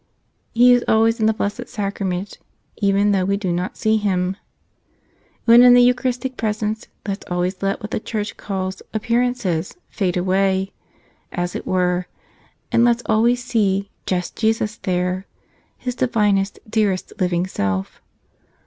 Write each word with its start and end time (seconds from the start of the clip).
He 0.51 0.71
is 0.73 0.83
always 0.87 1.19
in 1.19 1.27
the 1.27 1.31
Blessed 1.33 1.67
Sacrament, 1.67 2.39
even 2.77 3.11
though 3.11 3.23
we 3.23 3.37
do 3.37 3.51
not 3.53 3.77
see 3.77 3.97
Him. 3.97 4.35
When 5.45 5.61
in 5.61 5.75
the 5.75 5.81
Eucharistic 5.83 6.37
presence, 6.37 6.87
let's 7.07 7.23
always 7.29 7.61
let 7.61 7.81
what 7.83 7.91
the 7.91 7.99
Church 7.99 8.35
calls 8.35 8.81
appearances 8.95 9.77
fade 9.89 10.17
away, 10.17 10.73
as 11.31 11.53
it 11.53 11.67
were, 11.67 12.07
and 12.71 12.83
let's 12.83 13.03
always 13.05 13.43
see 13.43 13.91
just 14.07 14.35
Jesus 14.35 14.77
there, 14.77 15.27
His 15.77 15.93
divinest, 15.93 16.57
dearest, 16.67 17.13
living 17.19 17.45
Self. 17.45 18.01